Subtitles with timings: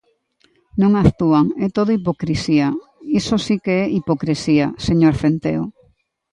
[0.81, 2.67] Non actúan, é todo hipocrisía,
[3.19, 5.63] ¡iso si que é hipocrisía, señor Centeo!